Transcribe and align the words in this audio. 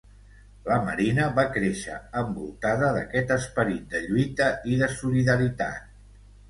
La 0.69 0.77
Marina 0.85 1.27
va 1.39 1.45
créixer 1.57 1.99
envoltada 2.23 2.91
d'aquest 2.97 3.37
esperit 3.39 3.87
de 3.95 4.05
lluita 4.09 4.53
i 4.75 4.83
de 4.85 4.93
solidaritat. 4.99 5.91